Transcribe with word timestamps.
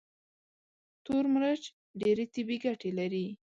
تور 1.05 1.23
مرچ 1.33 1.63
ډېرې 1.99 2.25
طبي 2.33 2.57
ګټې 2.65 2.91
لري. 2.99 3.25